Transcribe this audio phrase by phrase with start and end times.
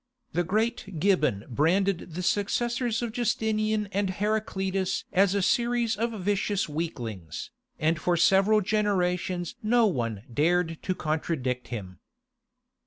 [0.33, 6.19] The great Gibbon had branded the successors of Justinian and Heraclius as a series of
[6.19, 11.99] vicious weaklings, and for several generations no one dared to contradict him.